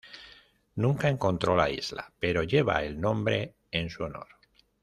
Nunca 0.73 1.09
encontró 1.09 1.55
la 1.55 1.69
isla, 1.69 2.11
pero 2.17 2.41
lleva 2.41 2.81
el 2.83 2.99
nombre 2.99 3.53
en 3.69 3.91
su 3.91 4.01
honor. 4.03 4.29